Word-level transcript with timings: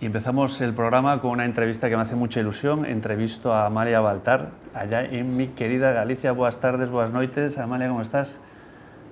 Y 0.00 0.06
empezamos 0.06 0.58
el 0.62 0.72
programa 0.72 1.20
con 1.20 1.32
una 1.32 1.44
entrevista 1.44 1.90
que 1.90 1.96
me 1.96 2.02
hace 2.02 2.14
mucha 2.14 2.40
ilusión. 2.40 2.86
Entrevisto 2.86 3.52
a 3.52 3.66
Amalia 3.66 4.00
Baltar, 4.00 4.50
allá 4.72 5.04
en 5.04 5.36
mi 5.36 5.48
querida 5.48 5.92
Galicia. 5.92 6.32
Buenas 6.32 6.58
tardes, 6.58 6.90
buenas 6.90 7.12
noches. 7.12 7.58
Amalia, 7.58 7.88
¿cómo 7.88 8.00
estás? 8.00 8.40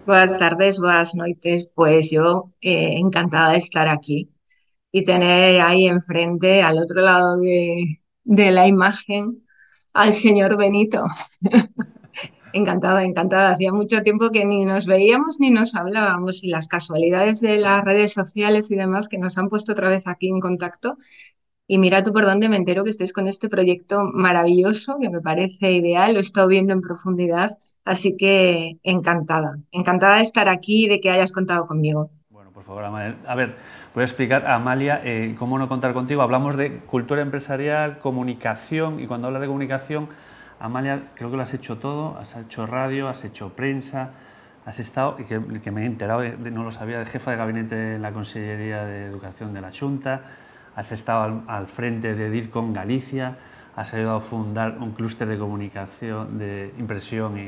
Buenas 0.06 0.38
tardes, 0.38 0.78
buenas 0.78 1.14
noches. 1.14 1.68
Pues 1.74 2.10
yo 2.10 2.54
eh, 2.62 2.94
encantada 2.96 3.52
de 3.52 3.58
estar 3.58 3.86
aquí 3.86 4.30
y 4.90 5.04
tener 5.04 5.60
ahí 5.60 5.86
enfrente, 5.86 6.62
al 6.62 6.78
otro 6.78 7.02
lado 7.02 7.36
de, 7.38 8.00
de 8.24 8.50
la 8.50 8.66
imagen, 8.66 9.46
al 9.92 10.14
señor 10.14 10.56
Benito. 10.56 11.04
Encantada, 12.52 13.04
encantada. 13.04 13.50
Hacía 13.50 13.72
mucho 13.72 14.02
tiempo 14.02 14.30
que 14.30 14.44
ni 14.44 14.64
nos 14.64 14.86
veíamos 14.86 15.38
ni 15.38 15.50
nos 15.50 15.74
hablábamos 15.74 16.42
y 16.42 16.48
las 16.48 16.68
casualidades 16.68 17.40
de 17.40 17.58
las 17.58 17.84
redes 17.84 18.12
sociales 18.12 18.70
y 18.70 18.76
demás 18.76 19.08
que 19.08 19.18
nos 19.18 19.36
han 19.38 19.48
puesto 19.48 19.72
otra 19.72 19.88
vez 19.88 20.06
aquí 20.06 20.28
en 20.28 20.40
contacto. 20.40 20.96
Y 21.70 21.76
mira 21.76 22.02
tú 22.02 22.14
por 22.14 22.24
dónde 22.24 22.48
me 22.48 22.56
entero 22.56 22.82
que 22.82 22.90
estés 22.90 23.12
con 23.12 23.26
este 23.26 23.50
proyecto 23.50 24.04
maravilloso 24.04 24.96
que 24.98 25.10
me 25.10 25.20
parece 25.20 25.72
ideal, 25.72 26.14
lo 26.14 26.18
he 26.18 26.22
estado 26.22 26.48
viendo 26.48 26.72
en 26.72 26.80
profundidad, 26.80 27.50
así 27.84 28.16
que 28.16 28.78
encantada, 28.82 29.58
encantada 29.70 30.16
de 30.16 30.22
estar 30.22 30.48
aquí 30.48 30.86
y 30.86 30.88
de 30.88 30.98
que 30.98 31.10
hayas 31.10 31.30
contado 31.30 31.66
conmigo. 31.66 32.10
Bueno, 32.30 32.52
por 32.52 32.64
favor, 32.64 32.84
Amalia. 32.84 33.16
A 33.26 33.34
ver, 33.34 33.56
voy 33.94 34.00
a 34.00 34.04
explicar 34.04 34.46
a 34.46 34.54
Amalia 34.54 35.02
eh, 35.04 35.34
cómo 35.38 35.58
no 35.58 35.68
contar 35.68 35.92
contigo. 35.92 36.22
Hablamos 36.22 36.56
de 36.56 36.78
cultura 36.78 37.20
empresarial, 37.20 37.98
comunicación 37.98 38.98
y 38.98 39.06
cuando 39.06 39.26
hablas 39.26 39.42
de 39.42 39.48
comunicación 39.48 40.08
Amalia, 40.60 41.10
creo 41.14 41.30
que 41.30 41.36
lo 41.36 41.42
has 41.42 41.54
hecho 41.54 41.78
todo, 41.78 42.18
has 42.18 42.36
hecho 42.36 42.66
radio, 42.66 43.08
has 43.08 43.24
hecho 43.24 43.50
prensa, 43.50 44.10
has 44.66 44.80
estado, 44.80 45.16
y 45.18 45.24
que, 45.24 45.70
me 45.70 45.82
he 45.82 45.86
enterado, 45.86 46.22
no 46.38 46.64
lo 46.64 46.72
sabía, 46.72 46.98
de 46.98 47.06
jefa 47.06 47.30
de 47.30 47.36
gabinete 47.36 47.94
en 47.94 48.02
la 48.02 48.12
Consellería 48.12 48.84
de 48.84 49.06
Educación 49.06 49.54
de 49.54 49.60
la 49.60 49.70
Junta, 49.72 50.22
has 50.74 50.92
estado 50.92 51.42
al, 51.46 51.66
frente 51.68 52.14
de 52.14 52.30
DIRCON 52.30 52.72
Galicia, 52.72 53.38
has 53.76 53.94
ayudado 53.94 54.16
a 54.16 54.20
fundar 54.20 54.78
un 54.78 54.92
clúster 54.92 55.28
de 55.28 55.38
comunicación, 55.38 56.38
de 56.38 56.74
impresión 56.78 57.38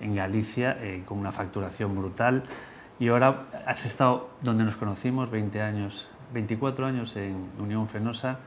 en 0.00 0.14
Galicia, 0.14 0.78
eh, 0.80 1.02
con 1.04 1.18
una 1.18 1.32
facturación 1.32 1.94
brutal, 1.94 2.44
y 2.98 3.08
ahora 3.08 3.44
has 3.66 3.84
estado 3.84 4.30
donde 4.40 4.64
nos 4.64 4.76
conocimos, 4.76 5.30
20 5.30 5.60
años, 5.60 6.08
24 6.32 6.86
años 6.86 7.14
en 7.16 7.50
Unión 7.58 7.86
Fenosa, 7.86 8.38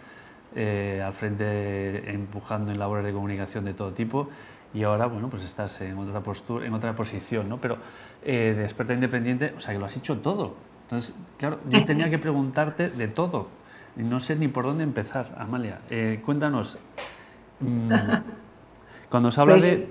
eh, 0.55 1.03
al 1.05 1.13
frente 1.13 2.11
empujando 2.11 2.71
en 2.71 2.79
labores 2.79 3.05
de 3.05 3.13
comunicación 3.13 3.65
de 3.65 3.73
todo 3.73 3.91
tipo 3.91 4.29
y 4.73 4.83
ahora, 4.83 5.07
bueno, 5.07 5.29
pues 5.29 5.43
estás 5.43 5.81
en 5.81 5.97
otra 5.97 6.21
postura, 6.21 6.65
en 6.65 6.73
otra 6.73 6.95
posición, 6.95 7.49
¿no? 7.49 7.57
Pero 7.57 7.77
eh, 8.23 8.53
de 8.55 8.63
experta 8.63 8.93
independiente, 8.93 9.53
o 9.57 9.61
sea, 9.61 9.73
que 9.73 9.79
lo 9.79 9.85
has 9.85 9.97
hecho 9.97 10.19
todo. 10.19 10.55
Entonces, 10.83 11.15
claro, 11.37 11.59
yo 11.69 11.85
tenía 11.85 12.09
que 12.09 12.19
preguntarte 12.19 12.89
de 12.89 13.07
todo. 13.07 13.47
Y 13.97 14.03
no 14.03 14.19
sé 14.19 14.35
ni 14.35 14.47
por 14.47 14.65
dónde 14.65 14.83
empezar, 14.83 15.35
Amalia. 15.37 15.79
Eh, 15.89 16.21
cuéntanos, 16.23 16.77
mm, 17.59 17.91
cuando 19.09 19.31
se 19.31 19.41
habla 19.41 19.55
pues 19.55 19.63
de 19.63 19.87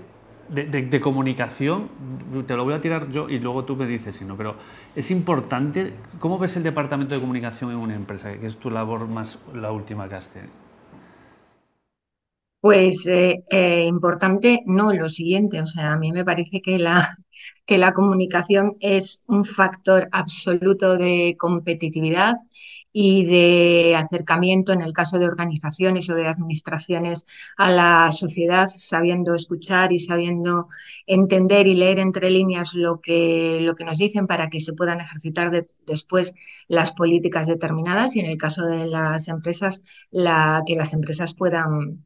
de, 0.49 1.01
comunicación, 1.01 1.89
te 2.47 2.57
lo 2.57 2.65
voy 2.65 2.75
a 2.75 2.81
tirar 2.81 3.11
yo 3.11 3.29
y 3.29 3.39
luego 3.39 3.65
tú 3.65 3.77
me 3.77 3.87
dices 3.87 4.17
si 4.17 4.25
no, 4.25 4.37
pero 4.37 4.57
es 4.97 5.11
importante, 5.11 5.95
¿cómo 6.19 6.39
ves 6.39 6.57
el 6.57 6.63
departamento 6.63 7.15
de 7.15 7.21
comunicación 7.21 7.71
en 7.71 7.77
una 7.77 7.95
empresa, 7.95 8.39
que 8.39 8.47
es 8.47 8.57
tu 8.57 8.71
labor 8.71 9.07
más, 9.09 9.39
la 9.55 9.73
última 9.73 10.09
que 10.09 10.15
has 10.15 10.29
tenido? 10.29 10.53
Pues 12.61 13.07
eh, 13.07 13.45
eh, 13.51 13.85
importante, 13.87 14.63
no, 14.67 14.93
lo 14.93 15.09
siguiente, 15.09 15.61
o 15.61 15.67
sea, 15.67 15.93
a 15.93 15.99
mí 15.99 16.11
me 16.13 16.25
parece 16.25 16.61
que 16.61 16.79
la, 16.79 17.17
que 17.67 17.79
la 17.79 17.93
comunicación 17.93 18.77
es 18.81 19.21
un 19.27 19.45
factor 19.45 20.09
absoluto 20.11 20.97
de 20.97 21.37
competitividad 21.39 22.35
y 23.01 23.25
de 23.27 23.95
acercamiento 23.95 24.73
en 24.73 24.83
el 24.83 24.93
caso 24.93 25.21
de 25.21 25.27
organizaciones 25.27 26.11
o 26.11 26.17
de 26.17 26.27
administraciones 26.27 27.27
a 27.57 27.71
la 27.71 28.11
sociedad, 28.11 28.67
sabiendo 28.77 29.37
escuchar 29.37 29.93
y 29.93 30.01
sabiendo 30.01 30.67
entender 31.07 31.69
y 31.69 31.77
leer 31.77 32.01
entre 32.01 32.29
líneas 32.29 32.75
lo 32.75 33.01
que, 33.01 33.59
lo 33.61 33.77
que 33.77 33.85
nos 33.85 33.99
dicen 33.99 34.27
para 34.27 34.49
que 34.49 34.61
se 34.61 34.73
puedan 34.73 35.01
ejercitar 35.01 35.53
después 35.87 36.35
las 36.67 36.93
políticas 36.93 37.47
determinadas 37.47 38.17
y 38.17 38.21
en 38.21 38.27
el 38.27 38.37
caso 38.37 38.67
de 38.67 38.89
las 38.89 39.29
empresas, 39.29 39.81
la, 40.11 40.65
que 40.67 40.75
las 40.75 40.93
empresas 40.93 41.35
puedan 41.37 42.05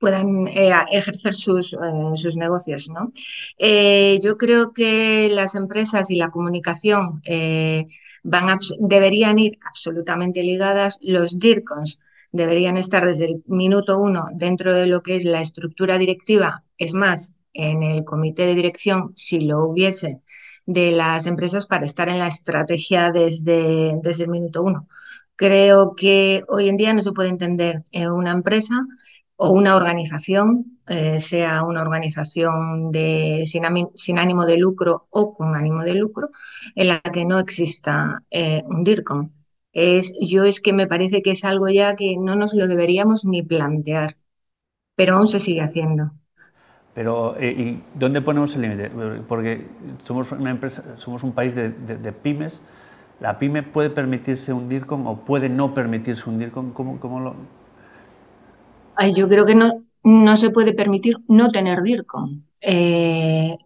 puedan 0.00 0.48
eh, 0.48 0.72
ejercer 0.90 1.32
sus, 1.34 1.74
eh, 1.74 1.76
sus, 2.16 2.36
negocios. 2.36 2.88
¿no? 2.88 3.12
Eh, 3.58 4.18
yo 4.20 4.36
creo 4.36 4.72
que 4.72 5.28
las 5.30 5.54
empresas 5.54 6.10
y 6.10 6.16
la 6.16 6.30
comunicación 6.30 7.22
van 8.22 8.58
deberían 8.78 9.38
ir 9.38 9.58
absolutamente 9.64 10.42
ligadas. 10.42 10.98
Los 11.02 11.38
DIRCONs 11.38 11.98
deberían 12.32 12.76
estar 12.76 13.04
desde 13.04 13.26
el 13.26 13.42
minuto 13.46 13.98
uno 13.98 14.26
dentro 14.34 14.74
de 14.74 14.86
lo 14.86 15.02
que 15.02 15.16
es 15.16 15.24
la 15.24 15.40
estructura 15.40 15.98
directiva. 15.98 16.64
Es 16.78 16.94
más, 16.94 17.34
en 17.52 17.82
el 17.82 18.04
comité 18.04 18.46
de 18.46 18.54
dirección, 18.54 19.12
si 19.16 19.40
lo 19.40 19.64
hubiese, 19.64 20.20
de 20.66 20.92
las 20.92 21.26
empresas 21.26 21.66
para 21.66 21.84
estar 21.84 22.08
en 22.08 22.18
la 22.18 22.28
estrategia 22.28 23.10
desde, 23.12 23.98
desde 24.02 24.24
el 24.24 24.30
minuto 24.30 24.62
uno. 24.62 24.88
Creo 25.36 25.94
que 25.96 26.44
hoy 26.48 26.68
en 26.68 26.76
día 26.76 26.94
no 26.94 27.02
se 27.02 27.12
puede 27.12 27.30
entender 27.30 27.82
una 27.92 28.30
empresa 28.30 28.86
o 29.44 29.50
una 29.50 29.74
organización, 29.74 30.78
eh, 30.86 31.18
sea 31.18 31.64
una 31.64 31.82
organización 31.82 32.92
de, 32.92 33.42
sin, 33.44 34.18
ánimo 34.18 34.46
de 34.46 34.56
lucro 34.56 35.08
o 35.10 35.34
con 35.34 35.56
ánimo 35.56 35.82
de 35.82 35.96
lucro, 35.96 36.30
en 36.76 36.86
la 36.86 37.00
que 37.00 37.24
no 37.24 37.40
exista 37.40 38.22
eh, 38.30 38.62
un 38.66 38.84
DIRCOM. 38.84 39.30
Es, 39.72 40.12
yo 40.20 40.44
es 40.44 40.60
que 40.60 40.72
me 40.72 40.86
parece 40.86 41.22
que 41.22 41.32
es 41.32 41.44
algo 41.44 41.68
ya 41.68 41.96
que 41.96 42.16
no 42.20 42.36
nos 42.36 42.54
lo 42.54 42.68
deberíamos 42.68 43.24
ni 43.24 43.42
plantear, 43.42 44.16
pero 44.94 45.16
aún 45.16 45.26
se 45.26 45.40
sigue 45.40 45.60
haciendo. 45.60 46.12
Pero, 46.94 47.36
eh, 47.36 47.50
¿y 47.50 47.82
dónde 47.98 48.20
ponemos 48.20 48.54
el 48.54 48.62
límite? 48.62 48.92
Porque 49.26 49.66
somos 50.04 50.30
una 50.30 50.52
empresa, 50.52 50.84
somos 50.98 51.24
un 51.24 51.32
país 51.32 51.52
de, 51.56 52.12
pymes. 52.22 52.60
¿La 53.18 53.40
pyme 53.40 53.64
puede 53.64 53.90
permitirse 53.90 54.52
un 54.52 54.68
DIRCOM 54.68 55.04
o 55.08 55.24
puede 55.24 55.48
no 55.48 55.74
permitirse 55.74 56.30
un 56.30 56.38
DIRCOM? 56.38 56.72
¿Cómo, 56.72 57.00
cómo 57.00 57.18
lo, 57.18 57.34
yo 59.14 59.28
creo 59.28 59.46
que 59.46 59.54
no, 59.54 59.84
no 60.04 60.36
se 60.36 60.50
puede 60.50 60.74
permitir 60.74 61.16
no 61.28 61.50
tener 61.50 61.82
DIRCOM. 61.82 62.44
Eh, 62.60 63.56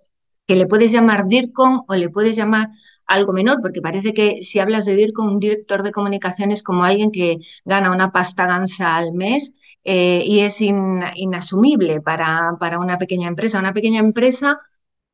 que 0.46 0.56
le 0.56 0.66
puedes 0.66 0.92
llamar 0.92 1.26
DIRCOM 1.26 1.84
o 1.88 1.94
le 1.94 2.08
puedes 2.08 2.36
llamar 2.36 2.68
algo 3.06 3.32
menor, 3.32 3.60
porque 3.60 3.80
parece 3.80 4.14
que 4.14 4.42
si 4.42 4.58
hablas 4.58 4.84
de 4.84 4.96
DIRCOM, 4.96 5.28
un 5.34 5.40
director 5.40 5.82
de 5.82 5.92
comunicaciones 5.92 6.62
como 6.62 6.84
alguien 6.84 7.12
que 7.12 7.38
gana 7.64 7.92
una 7.92 8.12
pasta 8.12 8.46
gansa 8.46 8.96
al 8.96 9.12
mes 9.12 9.54
eh, 9.84 10.22
y 10.24 10.40
es 10.40 10.60
inasumible 10.60 12.00
para, 12.00 12.56
para, 12.58 12.78
una 12.78 12.98
pequeña 12.98 13.28
empresa. 13.28 13.58
Una 13.58 13.72
pequeña 13.72 14.00
empresa 14.00 14.60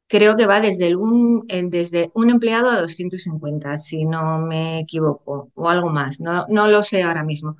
creo 0.08 0.36
que 0.36 0.46
va 0.46 0.60
desde 0.60 0.94
un, 0.96 1.44
eh, 1.48 1.62
desde 1.66 2.10
un 2.14 2.30
empleado 2.30 2.70
a 2.70 2.80
250, 2.80 3.78
si 3.78 4.04
no 4.04 4.38
me 4.40 4.80
equivoco, 4.80 5.50
o 5.54 5.68
algo 5.68 5.88
más, 5.90 6.20
no, 6.20 6.46
no 6.48 6.68
lo 6.68 6.82
sé 6.82 7.02
ahora 7.02 7.24
mismo. 7.24 7.56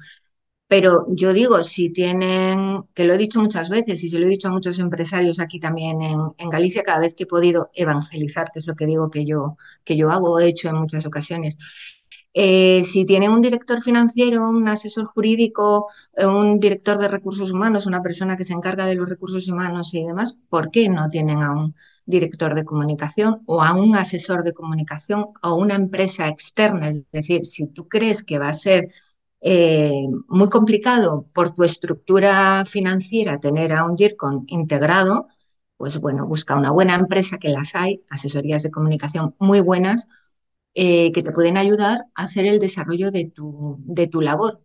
Pero 0.72 1.04
yo 1.10 1.34
digo, 1.34 1.62
si 1.62 1.90
tienen, 1.90 2.84
que 2.94 3.04
lo 3.04 3.12
he 3.12 3.18
dicho 3.18 3.38
muchas 3.42 3.68
veces 3.68 4.02
y 4.04 4.08
se 4.08 4.18
lo 4.18 4.24
he 4.24 4.30
dicho 4.30 4.48
a 4.48 4.52
muchos 4.52 4.78
empresarios 4.78 5.38
aquí 5.38 5.60
también 5.60 6.00
en, 6.00 6.48
Galicia, 6.48 6.82
cada 6.82 7.00
vez 7.00 7.14
que 7.14 7.24
he 7.24 7.26
podido 7.26 7.70
evangelizar, 7.74 8.50
que 8.50 8.60
es 8.60 8.66
lo 8.66 8.74
que 8.74 8.86
digo 8.86 9.10
que 9.10 9.26
yo, 9.26 9.58
que 9.84 9.98
yo 9.98 10.08
hago, 10.10 10.40
he 10.40 10.48
hecho 10.48 10.70
en 10.70 10.76
muchas 10.76 11.04
ocasiones. 11.04 11.58
Eh, 12.32 12.84
si 12.84 13.04
tienen 13.04 13.32
un 13.32 13.42
director 13.42 13.82
financiero, 13.82 14.48
un 14.48 14.66
asesor 14.66 15.04
jurídico, 15.04 15.88
eh, 16.14 16.24
un 16.24 16.58
director 16.58 16.96
de 16.96 17.08
recursos 17.08 17.50
humanos, 17.50 17.84
una 17.84 18.02
persona 18.02 18.38
que 18.38 18.44
se 18.44 18.54
encarga 18.54 18.86
de 18.86 18.94
los 18.94 19.06
recursos 19.06 19.46
humanos 19.48 19.92
y 19.92 20.02
demás, 20.06 20.38
¿por 20.48 20.70
qué 20.70 20.88
no 20.88 21.10
tienen 21.10 21.42
a 21.42 21.52
un 21.52 21.74
director 22.06 22.54
de 22.54 22.64
comunicación 22.64 23.42
o 23.44 23.62
a 23.62 23.74
un 23.74 23.94
asesor 23.94 24.42
de 24.42 24.54
comunicación 24.54 25.26
o 25.42 25.54
una 25.54 25.74
empresa 25.74 26.28
externa? 26.28 26.88
Es 26.88 27.10
decir, 27.10 27.44
si 27.44 27.66
tú 27.66 27.88
crees 27.88 28.24
que 28.24 28.38
va 28.38 28.48
a 28.48 28.54
ser 28.54 28.88
eh, 29.42 30.06
muy 30.28 30.48
complicado 30.48 31.26
por 31.34 31.54
tu 31.54 31.64
estructura 31.64 32.64
financiera 32.64 33.40
tener 33.40 33.72
a 33.72 33.84
un 33.84 33.96
DIRCON 33.96 34.44
integrado, 34.48 35.28
pues 35.76 35.98
bueno, 35.98 36.26
busca 36.26 36.56
una 36.56 36.70
buena 36.70 36.94
empresa 36.94 37.38
que 37.38 37.48
las 37.48 37.74
hay, 37.74 38.04
asesorías 38.10 38.62
de 38.62 38.70
comunicación 38.70 39.34
muy 39.38 39.60
buenas, 39.60 40.08
eh, 40.74 41.12
que 41.12 41.22
te 41.22 41.32
pueden 41.32 41.56
ayudar 41.58 42.06
a 42.14 42.24
hacer 42.24 42.46
el 42.46 42.60
desarrollo 42.60 43.10
de 43.10 43.26
tu, 43.26 43.76
de 43.80 44.06
tu 44.06 44.20
labor 44.20 44.62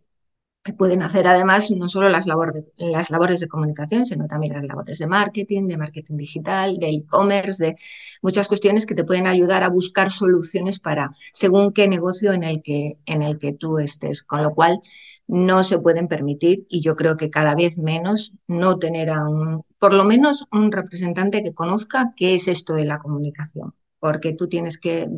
pueden 0.72 1.02
hacer 1.02 1.26
además 1.26 1.70
no 1.70 1.88
solo 1.88 2.08
las, 2.08 2.26
labores 2.26 2.54
de, 2.54 2.90
las 2.90 3.10
labores 3.10 3.40
de 3.40 3.48
comunicación, 3.48 4.06
sino 4.06 4.26
también 4.26 4.54
las 4.54 4.64
labores 4.64 4.98
de 4.98 5.06
marketing, 5.06 5.66
de 5.66 5.76
marketing 5.76 6.16
digital, 6.16 6.78
de 6.78 6.90
e-commerce, 6.90 7.64
de 7.64 7.76
muchas 8.22 8.48
cuestiones 8.48 8.86
que 8.86 8.94
te 8.94 9.04
pueden 9.04 9.26
ayudar 9.26 9.64
a 9.64 9.68
buscar 9.68 10.10
soluciones 10.10 10.78
para 10.80 11.10
según 11.32 11.72
qué 11.72 11.88
negocio 11.88 12.32
en 12.32 12.44
el 12.44 12.62
que, 12.62 12.98
en 13.06 13.22
el 13.22 13.38
que 13.38 13.52
tú 13.52 13.78
estés. 13.78 14.22
Con 14.22 14.42
lo 14.42 14.54
cual, 14.54 14.80
no 15.28 15.62
se 15.62 15.78
pueden 15.78 16.08
permitir, 16.08 16.64
y 16.68 16.80
yo 16.80 16.96
creo 16.96 17.16
que 17.18 17.30
cada 17.30 17.54
vez 17.54 17.76
menos, 17.76 18.32
no 18.46 18.78
tener 18.78 19.10
a 19.10 19.28
un, 19.28 19.62
por 19.78 19.92
lo 19.92 20.04
menos 20.04 20.46
un 20.50 20.72
representante 20.72 21.42
que 21.42 21.52
conozca 21.52 22.14
qué 22.16 22.34
es 22.34 22.48
esto 22.48 22.74
de 22.74 22.86
la 22.86 22.98
comunicación 22.98 23.74
porque 24.00 24.32
tú 24.32 24.48
tienes 24.48 24.78
que 24.78 25.08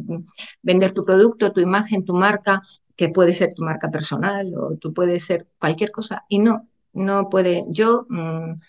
vender 0.62 0.92
tu 0.92 1.04
producto, 1.04 1.52
tu 1.52 1.60
imagen, 1.60 2.04
tu 2.04 2.14
marca, 2.14 2.62
que 3.00 3.08
puede 3.08 3.32
ser 3.32 3.54
tu 3.54 3.62
marca 3.62 3.90
personal 3.90 4.52
o 4.58 4.76
tú 4.76 4.92
puedes 4.92 5.24
ser 5.24 5.48
cualquier 5.58 5.90
cosa 5.90 6.26
y 6.28 6.38
no, 6.38 6.68
no 6.92 7.30
puede. 7.30 7.64
Yo 7.70 8.04
mm, 8.10 8.60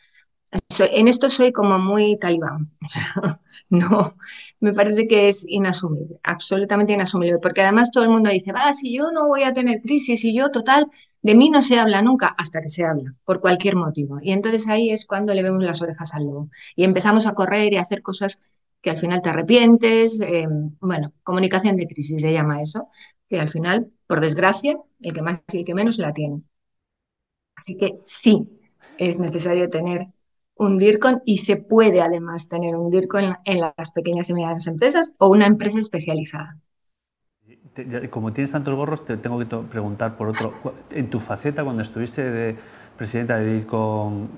en 0.79 1.07
esto 1.09 1.29
soy 1.29 1.51
como 1.51 1.79
muy 1.79 2.17
talibán. 2.17 2.71
no, 3.69 4.15
me 4.61 4.71
parece 4.73 5.05
que 5.09 5.27
es 5.27 5.45
inasumible, 5.49 6.21
absolutamente 6.23 6.93
inasumible, 6.93 7.39
porque 7.39 7.61
además 7.61 7.91
todo 7.91 8.05
el 8.05 8.09
mundo 8.09 8.29
dice, 8.29 8.53
va, 8.53 8.73
si 8.73 8.95
yo 8.95 9.11
no 9.11 9.27
voy 9.27 9.43
a 9.43 9.53
tener 9.53 9.81
crisis 9.81 10.23
y 10.23 10.33
yo 10.33 10.49
total, 10.49 10.87
de 11.21 11.35
mí 11.35 11.49
no 11.49 11.61
se 11.61 11.77
habla 11.77 12.01
nunca 12.01 12.27
hasta 12.37 12.61
que 12.61 12.69
se 12.69 12.85
habla, 12.85 13.13
por 13.25 13.41
cualquier 13.41 13.75
motivo. 13.75 14.19
Y 14.21 14.31
entonces 14.31 14.65
ahí 14.69 14.91
es 14.91 15.05
cuando 15.05 15.33
le 15.33 15.43
vemos 15.43 15.63
las 15.65 15.81
orejas 15.81 16.13
al 16.13 16.23
lobo 16.25 16.49
y 16.77 16.85
empezamos 16.85 17.27
a 17.27 17.33
correr 17.33 17.73
y 17.73 17.77
a 17.77 17.81
hacer 17.81 18.01
cosas 18.01 18.39
que 18.81 18.89
al 18.89 18.97
final 18.97 19.21
te 19.21 19.29
arrepientes. 19.29 20.19
Eh, 20.21 20.47
bueno, 20.79 21.13
comunicación 21.23 21.77
de 21.77 21.87
crisis 21.87 22.21
se 22.21 22.33
llama 22.33 22.61
eso, 22.61 22.89
que 23.27 23.39
al 23.39 23.49
final, 23.49 23.91
por 24.07 24.21
desgracia, 24.21 24.77
el 24.99 25.13
que 25.13 25.21
más 25.21 25.43
y 25.51 25.59
el 25.59 25.65
que 25.65 25.75
menos 25.75 25.97
la 25.97 26.13
tiene. 26.13 26.43
Así 27.55 27.77
que 27.77 27.99
sí, 28.03 28.49
es 28.97 29.19
necesario 29.19 29.69
tener 29.69 30.07
un 30.55 30.77
DIRCON 30.77 31.21
y 31.25 31.37
se 31.37 31.57
puede 31.57 32.01
además 32.01 32.47
tener 32.47 32.75
un 32.75 32.89
DIRCON 32.91 33.37
en, 33.45 33.61
las 33.61 33.91
pequeñas 33.93 34.29
y 34.29 34.33
medianas 34.33 34.67
empresas 34.67 35.13
o 35.19 35.29
una 35.29 35.47
empresa 35.47 35.79
especializada. 35.79 36.57
Como 38.09 38.33
tienes 38.33 38.51
tantos 38.51 38.75
gorros, 38.75 39.05
te 39.05 39.15
tengo 39.17 39.39
que 39.39 39.45
preguntar 39.45 40.17
por 40.17 40.29
otro. 40.29 40.53
En 40.91 41.09
tu 41.09 41.19
faceta, 41.19 41.63
cuando 41.63 41.81
estuviste 41.81 42.23
de 42.23 42.55
presidenta 42.97 43.37
de 43.37 43.53
DIRCON 43.53 44.29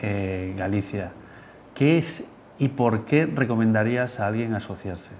eh, 0.00 0.54
Galicia, 0.56 1.12
¿qué 1.74 1.98
es 1.98 2.26
y 2.62 2.68
por 2.68 3.06
qué 3.06 3.26
recomendarías 3.26 4.20
a 4.20 4.28
alguien 4.28 4.54
asociarse? 4.54 5.10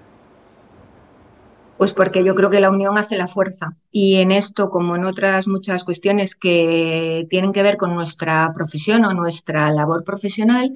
Pues 1.77 1.91
porque 1.91 2.23
yo 2.23 2.35
creo 2.35 2.49
que 2.49 2.61
la 2.61 2.71
unión 2.71 2.97
hace 2.97 3.17
la 3.17 3.27
fuerza 3.27 3.75
y 3.91 4.15
en 4.15 4.31
esto, 4.31 4.69
como 4.69 4.95
en 4.95 5.03
otras 5.03 5.49
muchas 5.49 5.83
cuestiones 5.83 6.37
que 6.37 7.27
tienen 7.29 7.51
que 7.51 7.61
ver 7.61 7.75
con 7.75 7.93
nuestra 7.93 8.49
profesión 8.55 9.03
o 9.03 9.13
nuestra 9.13 9.69
labor 9.71 10.05
profesional, 10.05 10.71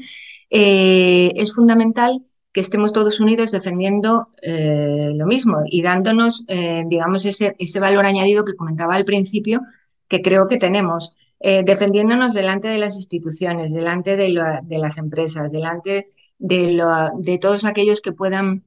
eh, 0.49 1.31
es 1.37 1.53
fundamental 1.53 2.25
que 2.51 2.59
estemos 2.59 2.91
todos 2.91 3.21
unidos 3.21 3.51
defendiendo 3.51 4.27
eh, 4.41 5.13
lo 5.15 5.25
mismo 5.25 5.59
y 5.71 5.81
dándonos, 5.81 6.43
eh, 6.49 6.83
digamos, 6.89 7.23
ese, 7.23 7.79
valor 7.79 8.05
añadido 8.05 8.43
que 8.43 8.55
comentaba 8.55 8.95
al 8.95 9.05
principio, 9.05 9.61
que 10.09 10.21
creo 10.21 10.49
que 10.49 10.57
tenemos, 10.57 11.13
defendiéndonos 11.39 12.33
delante 12.33 12.67
de 12.67 12.79
las 12.79 12.95
instituciones, 12.95 13.71
delante 13.71 14.17
de, 14.17 14.33
de 14.63 14.77
las 14.79 14.97
empresas, 14.97 15.51
delante 15.51 16.07
de, 16.39 16.81
de, 17.19 17.37
todos 17.39 17.65
aquellos 17.65 18.01
que 18.01 18.11
puedan 18.11 18.63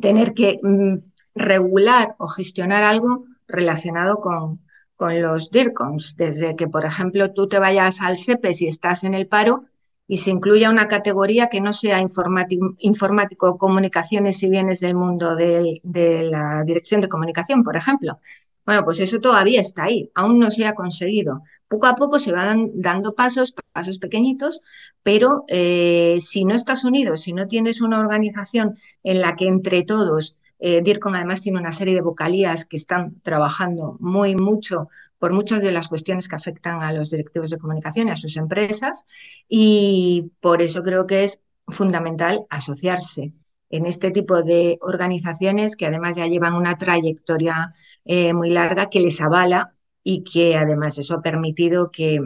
tener 0.00 0.34
que 0.34 0.56
mm, 0.62 0.96
regular 1.34 2.14
o 2.18 2.28
gestionar 2.28 2.82
algo 2.82 3.24
relacionado 3.46 4.16
con, 4.16 4.60
con 4.96 5.20
los 5.20 5.50
DIRCOMs, 5.50 6.16
desde 6.16 6.56
que, 6.56 6.68
por 6.68 6.84
ejemplo, 6.84 7.32
tú 7.32 7.48
te 7.48 7.58
vayas 7.58 8.00
al 8.00 8.16
SEPE 8.16 8.54
si 8.54 8.66
estás 8.66 9.04
en 9.04 9.14
el 9.14 9.28
paro 9.28 9.64
y 10.08 10.18
se 10.18 10.30
incluya 10.30 10.70
una 10.70 10.88
categoría 10.88 11.48
que 11.48 11.60
no 11.60 11.72
sea 11.72 12.00
informático, 12.00 12.74
informático 12.78 13.58
comunicaciones 13.58 14.42
y 14.42 14.50
bienes 14.50 14.80
del 14.80 14.94
mundo 14.94 15.34
de, 15.36 15.80
de, 15.82 16.24
la 16.30 16.62
dirección 16.64 17.00
de 17.00 17.08
comunicación, 17.08 17.62
por 17.62 17.76
ejemplo. 17.76 18.20
Bueno, 18.64 18.84
pues 18.84 19.00
eso 19.00 19.20
todavía 19.20 19.60
está 19.60 19.84
ahí, 19.84 20.10
aún 20.14 20.38
no 20.38 20.50
se 20.50 20.66
ha 20.66 20.74
conseguido. 20.74 21.42
Poco 21.68 21.86
a 21.86 21.96
poco 21.96 22.18
se 22.18 22.32
van 22.32 22.70
dando 22.74 23.14
pasos, 23.14 23.54
pasos 23.72 23.98
pequeñitos, 23.98 24.60
pero 25.02 25.44
eh, 25.48 26.18
si 26.20 26.44
no 26.44 26.54
estás 26.54 26.84
unido, 26.84 27.16
si 27.16 27.32
no 27.32 27.48
tienes 27.48 27.80
una 27.80 27.98
organización 27.98 28.76
en 29.02 29.20
la 29.20 29.34
que 29.34 29.48
entre 29.48 29.82
todos 29.82 30.36
eh, 30.58 30.80
DIRCOM 30.82 31.14
además 31.14 31.42
tiene 31.42 31.58
una 31.58 31.72
serie 31.72 31.94
de 31.94 32.00
vocalías 32.00 32.64
que 32.64 32.76
están 32.76 33.20
trabajando 33.20 33.96
muy 34.00 34.36
mucho 34.36 34.88
por 35.18 35.32
muchas 35.32 35.60
de 35.62 35.72
las 35.72 35.88
cuestiones 35.88 36.28
que 36.28 36.36
afectan 36.36 36.82
a 36.82 36.92
los 36.92 37.10
directivos 37.10 37.50
de 37.50 37.58
comunicación 37.58 38.08
y 38.08 38.10
a 38.12 38.16
sus 38.16 38.36
empresas 38.36 39.04
y 39.48 40.32
por 40.40 40.62
eso 40.62 40.82
creo 40.82 41.06
que 41.06 41.24
es 41.24 41.42
fundamental 41.68 42.46
asociarse 42.48 43.32
en 43.68 43.86
este 43.86 44.10
tipo 44.10 44.42
de 44.42 44.78
organizaciones 44.80 45.76
que 45.76 45.86
además 45.86 46.16
ya 46.16 46.26
llevan 46.26 46.54
una 46.54 46.78
trayectoria 46.78 47.72
eh, 48.04 48.32
muy 48.32 48.50
larga 48.50 48.88
que 48.88 49.00
les 49.00 49.20
avala 49.20 49.75
y 50.08 50.22
que 50.22 50.56
además 50.56 50.98
eso 50.98 51.14
ha 51.14 51.20
permitido 51.20 51.90
que, 51.90 52.20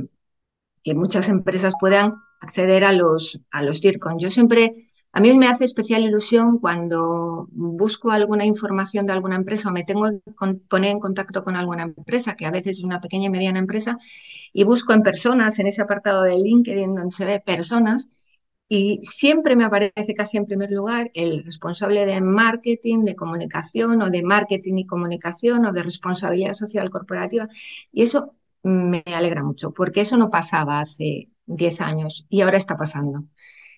que 0.85 0.95
muchas 0.95 1.31
empresas 1.31 1.73
puedan 1.81 2.13
acceder 2.43 2.85
a 2.85 2.93
los, 2.93 3.41
a 3.51 3.63
los 3.63 3.81
DIRCON. 3.81 4.19
Yo 4.19 4.29
siempre 4.29 4.91
a 5.13 5.21
mí 5.21 5.33
me 5.39 5.49
hace 5.49 5.65
especial 5.65 6.03
ilusión 6.03 6.59
cuando 6.59 7.49
busco 7.53 8.11
alguna 8.11 8.45
información 8.45 9.07
de 9.07 9.15
alguna 9.15 9.37
empresa 9.37 9.71
o 9.71 9.73
me 9.73 9.85
tengo 9.85 10.11
que 10.11 10.55
poner 10.69 10.91
en 10.91 11.01
contacto 11.01 11.43
con 11.43 11.57
alguna 11.57 11.85
empresa, 11.85 12.37
que 12.37 12.45
a 12.45 12.51
veces 12.51 12.79
es 12.79 12.85
una 12.85 13.01
pequeña 13.01 13.29
y 13.29 13.31
mediana 13.31 13.59
empresa, 13.59 13.97
y 14.53 14.65
busco 14.65 14.93
en 14.93 15.03
personas, 15.03 15.59
en 15.59 15.67
ese 15.67 15.81
apartado 15.81 16.23
de 16.25 16.37
LinkedIn 16.37 16.95
donde 16.95 17.13
se 17.13 17.25
ve 17.25 17.43
personas, 17.45 18.11
y 18.73 19.01
siempre 19.03 19.57
me 19.57 19.65
aparece 19.65 20.15
casi 20.15 20.37
en 20.37 20.47
primer 20.47 20.71
lugar 20.71 21.11
el 21.15 21.45
responsable 21.45 22.07
de 22.07 22.21
marketing, 22.21 23.05
de 23.05 23.17
comunicación 23.17 24.01
o 24.01 24.11
de 24.11 24.23
marketing 24.23 24.77
y 24.77 24.87
comunicación 24.87 25.67
o 25.67 25.73
de 25.73 25.83
responsabilidad 25.83 26.53
social 26.55 26.89
corporativa. 26.89 27.49
Y 27.93 28.03
eso 28.03 28.37
me 28.63 29.03
alegra 29.07 29.43
mucho, 29.43 29.73
porque 29.73 30.03
eso 30.03 30.17
no 30.17 30.31
pasaba 30.31 30.79
hace 30.81 31.31
10 31.47 31.81
años 31.81 32.27
y 32.29 32.43
ahora 32.43 32.59
está 32.59 32.77
pasando. 32.77 33.25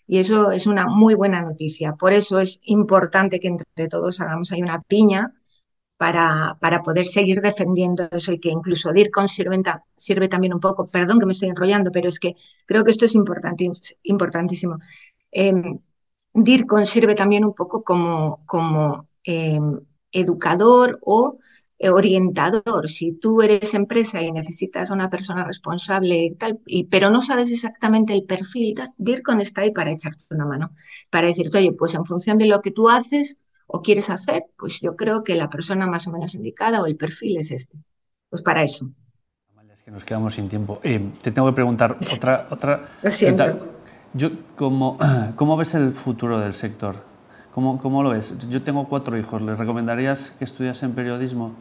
Y 0.06 0.18
eso 0.18 0.52
es 0.52 0.66
una 0.66 0.86
muy 0.86 1.14
buena 1.14 1.40
noticia. 1.42 1.94
Por 1.94 2.12
eso 2.12 2.38
es 2.40 2.60
importante 2.64 3.40
que 3.40 3.48
entre 3.48 3.88
todos 3.88 4.20
hagamos 4.20 4.52
ahí 4.52 4.62
una 4.62 4.82
piña 4.82 5.32
para, 6.02 6.58
para 6.60 6.82
poder 6.82 7.06
seguir 7.06 7.40
defendiendo 7.40 8.08
eso 8.10 8.32
y 8.32 8.40
que 8.40 8.48
incluso 8.50 8.92
DIRCON 8.92 9.28
sirve, 9.28 9.62
sirve 9.96 10.26
también 10.26 10.52
un 10.52 10.58
poco, 10.58 10.88
perdón 10.88 11.20
que 11.20 11.26
me 11.26 11.32
estoy 11.32 11.50
enrollando, 11.50 11.92
pero 11.92 12.08
es 12.08 12.18
que 12.18 12.34
creo 12.66 12.82
que 12.82 12.90
esto 12.90 13.04
es 13.04 13.14
importantísimo. 13.14 14.78
Eh, 15.30 15.54
DIRCON 16.34 16.86
sirve 16.86 17.14
también 17.14 17.44
un 17.44 17.54
poco 17.54 17.84
como, 17.84 18.42
como 18.46 19.06
em, 19.22 19.78
educador 20.10 20.98
o 21.02 21.38
eh, 21.78 21.90
orientador. 21.90 22.88
Si 22.88 23.12
tú 23.12 23.40
eres 23.40 23.72
empresa 23.72 24.20
y 24.22 24.32
necesitas 24.32 24.90
una 24.90 25.08
persona 25.08 25.44
responsable, 25.44 26.34
tal, 26.36 26.58
y, 26.66 26.86
pero 26.86 27.10
no 27.10 27.22
sabes 27.22 27.48
exactamente 27.52 28.12
el 28.12 28.24
perfil, 28.24 28.74
DIRCON 28.98 29.40
está 29.40 29.60
ahí 29.60 29.70
para 29.70 29.92
echarte 29.92 30.24
una 30.30 30.46
mano, 30.46 30.72
para 31.10 31.28
decirte, 31.28 31.58
oye, 31.58 31.70
pues 31.70 31.94
en 31.94 32.04
función 32.04 32.38
de 32.38 32.46
lo 32.46 32.60
que 32.60 32.72
tú 32.72 32.88
haces 32.88 33.38
o 33.72 33.80
quieres 33.80 34.10
hacer, 34.10 34.44
pues 34.58 34.80
yo 34.80 34.94
creo 34.96 35.24
que 35.24 35.34
la 35.34 35.48
persona 35.48 35.86
más 35.86 36.06
o 36.06 36.12
menos 36.12 36.34
indicada 36.34 36.82
o 36.82 36.86
el 36.86 36.96
perfil 36.96 37.38
es 37.38 37.50
este. 37.50 37.78
Pues 38.28 38.42
para 38.42 38.62
eso. 38.62 38.90
Es 39.72 39.82
que 39.82 39.90
nos 39.90 40.04
quedamos 40.04 40.34
sin 40.34 40.48
tiempo. 40.48 40.78
Eh, 40.82 41.12
te 41.22 41.32
tengo 41.32 41.48
que 41.48 41.54
preguntar 41.54 41.96
otra... 42.14 42.46
otra 42.50 42.88
lo 43.02 43.10
siento. 43.10 43.44
Yo, 44.12 44.30
¿cómo, 44.56 44.98
¿Cómo 45.36 45.56
ves 45.56 45.74
el 45.74 45.92
futuro 45.92 46.38
del 46.38 46.52
sector? 46.52 46.96
¿Cómo, 47.54 47.80
¿Cómo, 47.80 48.02
lo 48.02 48.10
ves? 48.10 48.34
Yo 48.50 48.62
tengo 48.62 48.86
cuatro 48.88 49.18
hijos. 49.18 49.40
¿Les 49.40 49.58
recomendarías 49.58 50.32
que 50.38 50.44
estudiasen 50.44 50.92
periodismo? 50.92 51.54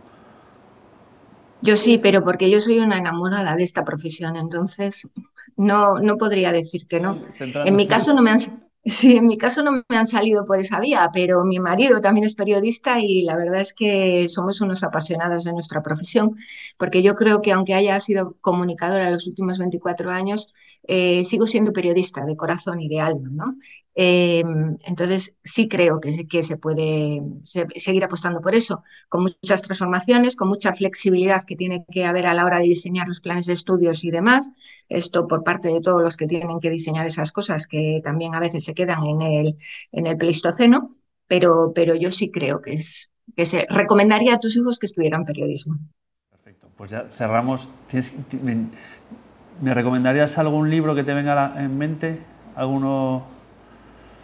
Yo 1.61 1.77
sí, 1.77 1.97
pero 1.97 2.23
porque 2.23 2.49
yo 2.49 2.59
soy 2.59 2.79
una 2.79 2.97
enamorada 2.97 3.55
de 3.55 3.63
esta 3.63 3.85
profesión, 3.85 4.35
entonces 4.35 5.07
no, 5.55 5.99
no 5.99 6.17
podría 6.17 6.51
decir 6.51 6.87
que 6.87 6.99
no. 6.99 7.21
En 7.39 7.75
mi 7.75 7.87
caso 7.87 8.13
no 8.13 8.21
me 8.21 8.31
han, 8.31 8.39
sí, 8.85 9.15
en 9.17 9.27
mi 9.27 9.37
caso 9.37 9.63
no 9.63 9.71
me 9.71 9.97
han 9.97 10.07
salido 10.07 10.45
por 10.45 10.59
esa 10.59 10.79
vía, 10.79 11.09
pero 11.13 11.43
mi 11.43 11.59
marido 11.59 12.01
también 12.01 12.25
es 12.25 12.35
periodista 12.35 12.99
y 12.99 13.23
la 13.23 13.35
verdad 13.37 13.61
es 13.61 13.73
que 13.73 14.27
somos 14.29 14.61
unos 14.61 14.83
apasionados 14.83 15.43
de 15.43 15.53
nuestra 15.53 15.81
profesión, 15.83 16.35
porque 16.77 17.03
yo 17.03 17.15
creo 17.15 17.41
que 17.41 17.51
aunque 17.51 17.73
haya 17.75 17.99
sido 17.99 18.37
comunicadora 18.41 19.11
los 19.11 19.27
últimos 19.27 19.57
24 19.59 20.09
años, 20.11 20.53
eh, 20.87 21.23
sigo 21.23 21.45
siendo 21.47 21.73
periodista 21.73 22.25
de 22.25 22.35
corazón 22.35 22.79
y 22.81 22.89
de 22.89 22.99
alma, 22.99 23.29
¿no? 23.31 23.55
Eh, 23.93 24.43
entonces, 24.85 25.35
sí 25.43 25.67
creo 25.67 25.99
que, 25.99 26.27
que 26.27 26.43
se 26.43 26.57
puede 26.57 27.21
seguir 27.43 28.03
apostando 28.03 28.39
por 28.41 28.55
eso, 28.55 28.83
con 29.09 29.23
muchas 29.23 29.61
transformaciones, 29.61 30.35
con 30.35 30.47
mucha 30.47 30.73
flexibilidad 30.73 31.43
que 31.45 31.55
tiene 31.55 31.85
que 31.91 32.05
haber 32.05 32.25
a 32.27 32.33
la 32.33 32.45
hora 32.45 32.59
de 32.59 32.65
diseñar 32.65 33.07
los 33.07 33.19
planes 33.21 33.45
de 33.47 33.53
estudios 33.53 34.03
y 34.03 34.11
demás. 34.11 34.51
Esto 34.87 35.27
por 35.27 35.43
parte 35.43 35.67
de 35.67 35.81
todos 35.81 36.01
los 36.01 36.15
que 36.15 36.27
tienen 36.27 36.59
que 36.59 36.69
diseñar 36.69 37.05
esas 37.05 37.31
cosas, 37.31 37.67
que 37.67 38.01
también 38.03 38.33
a 38.33 38.39
veces 38.39 38.63
se 38.63 38.73
quedan 38.73 39.03
en 39.03 39.21
el, 39.21 39.57
en 39.91 40.07
el 40.07 40.17
Pleistoceno, 40.17 40.89
pero, 41.27 41.71
pero 41.75 41.95
yo 41.95 42.11
sí 42.11 42.31
creo 42.31 42.61
que, 42.61 42.73
es, 42.73 43.09
que 43.35 43.45
se 43.45 43.65
recomendaría 43.69 44.35
a 44.35 44.39
tus 44.39 44.55
hijos 44.55 44.79
que 44.79 44.85
estudiaran 44.85 45.25
periodismo. 45.25 45.77
Perfecto, 46.29 46.67
pues 46.77 46.91
ya 46.91 47.09
cerramos. 47.17 47.67
¿Me 49.61 49.73
recomendarías 49.73 50.37
algún 50.37 50.69
libro 50.69 50.95
que 50.95 51.03
te 51.03 51.13
venga 51.13 51.53
en 51.57 51.77
mente? 51.77 52.19
¿Alguno? 52.55 53.40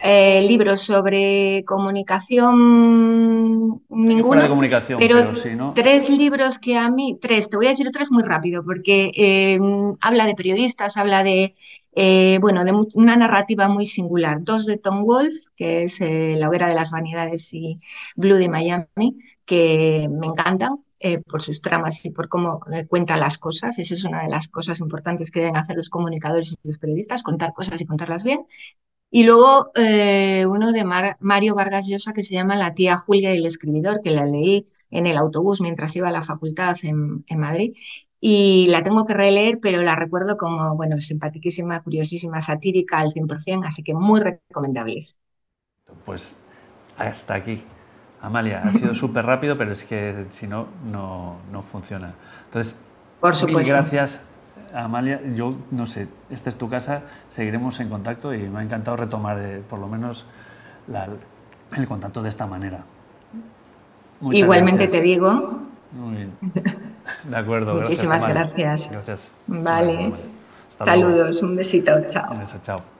Eh, 0.00 0.44
libros 0.46 0.82
sobre 0.82 1.64
comunicación, 1.66 3.82
ninguno. 3.88 4.42
De 4.42 4.48
comunicación, 4.48 4.98
pero, 4.98 5.34
sí, 5.34 5.54
¿no? 5.54 5.72
tres 5.74 6.08
libros 6.10 6.58
que 6.58 6.76
a 6.76 6.90
mí, 6.90 7.18
tres, 7.20 7.50
te 7.50 7.56
voy 7.56 7.66
a 7.66 7.70
decir 7.70 7.90
tres 7.92 8.10
muy 8.10 8.22
rápido, 8.22 8.64
porque 8.64 9.10
eh, 9.16 9.58
habla 10.00 10.26
de 10.26 10.34
periodistas, 10.34 10.96
habla 10.96 11.24
de, 11.24 11.54
eh, 11.92 12.38
bueno, 12.40 12.64
de 12.64 12.72
una 12.94 13.16
narrativa 13.16 13.68
muy 13.68 13.86
singular. 13.86 14.38
Dos 14.42 14.66
de 14.66 14.78
Tom 14.78 15.04
Wolfe, 15.04 15.48
que 15.56 15.84
es 15.84 16.00
La 16.00 16.48
hoguera 16.48 16.68
de 16.68 16.74
las 16.74 16.90
vanidades 16.90 17.52
y 17.54 17.80
Blue 18.16 18.36
de 18.36 18.48
Miami, 18.48 19.18
que 19.44 20.08
me 20.10 20.26
encantan 20.26 20.78
eh, 21.00 21.20
por 21.20 21.42
sus 21.42 21.62
tramas 21.62 22.04
y 22.04 22.10
por 22.10 22.28
cómo 22.28 22.60
eh, 22.72 22.86
cuenta 22.86 23.16
las 23.16 23.38
cosas. 23.38 23.78
Eso 23.78 23.94
es 23.94 24.04
una 24.04 24.22
de 24.22 24.28
las 24.28 24.48
cosas 24.48 24.80
importantes 24.80 25.30
que 25.30 25.40
deben 25.40 25.56
hacer 25.56 25.76
los 25.76 25.90
comunicadores 25.90 26.52
y 26.52 26.56
los 26.64 26.78
periodistas, 26.78 27.22
contar 27.22 27.52
cosas 27.52 27.80
y 27.80 27.86
contarlas 27.86 28.24
bien. 28.24 28.46
Y 29.10 29.24
luego 29.24 29.70
eh, 29.74 30.44
uno 30.46 30.72
de 30.72 30.84
Mario 31.20 31.54
Vargas 31.54 31.86
Llosa 31.88 32.12
que 32.12 32.22
se 32.24 32.34
llama 32.34 32.56
La 32.56 32.74
tía 32.74 32.96
Julia 32.96 33.34
y 33.34 33.38
el 33.38 33.46
escribidor, 33.46 34.00
que 34.02 34.10
la 34.10 34.26
leí 34.26 34.66
en 34.90 35.06
el 35.06 35.16
autobús 35.16 35.60
mientras 35.60 35.96
iba 35.96 36.08
a 36.08 36.12
la 36.12 36.22
facultad 36.22 36.76
en, 36.82 37.24
en 37.26 37.38
Madrid. 37.40 37.74
Y 38.20 38.66
la 38.68 38.82
tengo 38.82 39.04
que 39.04 39.14
releer, 39.14 39.58
pero 39.62 39.80
la 39.82 39.94
recuerdo 39.96 40.36
como, 40.36 40.76
bueno, 40.76 41.00
simpaticísima, 41.00 41.82
curiosísima, 41.82 42.40
satírica 42.40 42.98
al 42.98 43.12
100%, 43.12 43.66
así 43.68 43.82
que 43.82 43.94
muy 43.94 44.20
recomendables. 44.20 45.16
Pues 46.04 46.36
hasta 46.96 47.34
aquí. 47.34 47.62
Amalia, 48.20 48.66
ha 48.66 48.72
sido 48.72 48.94
súper 48.94 49.24
rápido, 49.26 49.56
pero 49.56 49.72
es 49.72 49.84
que 49.84 50.26
si 50.30 50.46
no, 50.48 50.68
no, 50.84 51.62
funciona. 51.62 52.14
Entonces, 52.46 52.80
Por 53.20 53.34
supuesto. 53.36 53.54
mil 53.56 53.66
gracias, 53.66 54.20
Amalia. 54.74 55.20
Yo 55.34 55.54
no 55.70 55.86
sé, 55.86 56.08
esta 56.30 56.48
es 56.48 56.56
tu 56.56 56.68
casa, 56.68 57.02
seguiremos 57.30 57.80
en 57.80 57.88
contacto 57.88 58.34
y 58.34 58.48
me 58.48 58.60
ha 58.60 58.62
encantado 58.62 58.96
retomar 58.96 59.38
eh, 59.38 59.62
por 59.68 59.78
lo 59.78 59.88
menos 59.88 60.24
el 61.76 61.86
contacto 61.86 62.22
de 62.22 62.28
esta 62.28 62.46
manera. 62.46 62.80
Igualmente 64.32 64.88
te 64.88 65.00
digo. 65.00 65.60
Muy 65.92 66.16
bien. 66.16 66.32
De 67.24 67.36
acuerdo. 67.36 67.74
Muchísimas 67.74 68.26
gracias. 68.26 68.90
Gracias. 68.90 69.30
Vale. 69.46 70.12
Saludos, 70.76 71.42
un 71.42 71.56
besito. 71.56 71.92
Chao. 72.06 72.32
Un 72.32 72.40
beso, 72.40 72.58
chao. 72.62 72.97